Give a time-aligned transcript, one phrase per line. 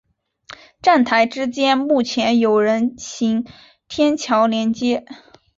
[0.81, 3.45] 站台之间目前有人行
[3.87, 5.05] 天桥连接。